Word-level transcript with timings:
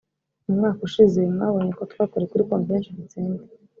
mu 0.45 0.53
mwaka 0.57 0.79
ushize 0.87 1.19
mwabonye 1.33 1.71
ko 1.77 1.83
twakoreye 1.91 2.27
kuri 2.31 2.47
Convention 2.51 2.97
Center 3.13 3.47